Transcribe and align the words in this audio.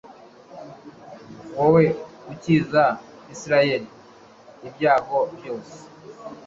wowe 1.57 1.83
ukiza 2.31 2.83
israheli 3.33 3.87
ibyago 4.67 5.17
byose 5.35 5.77